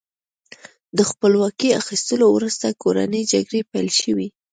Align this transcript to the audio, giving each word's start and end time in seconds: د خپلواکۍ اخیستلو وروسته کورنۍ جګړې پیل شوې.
د 0.97 0.99
خپلواکۍ 1.09 1.69
اخیستلو 1.81 2.25
وروسته 2.35 2.67
کورنۍ 2.81 3.21
جګړې 3.33 3.61
پیل 3.71 3.87
شوې. 4.01 4.27